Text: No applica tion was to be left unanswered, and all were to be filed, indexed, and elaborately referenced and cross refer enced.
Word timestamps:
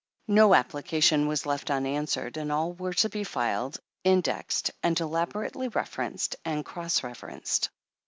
No 0.27 0.49
applica 0.49 1.03
tion 1.03 1.27
was 1.27 1.41
to 1.41 1.45
be 1.45 1.49
left 1.49 1.69
unanswered, 1.69 2.35
and 2.35 2.51
all 2.51 2.73
were 2.73 2.95
to 2.95 3.09
be 3.09 3.23
filed, 3.23 3.79
indexed, 4.03 4.71
and 4.81 4.99
elaborately 4.99 5.67
referenced 5.67 6.37
and 6.43 6.65
cross 6.65 7.03
refer 7.03 7.27
enced. 7.29 7.69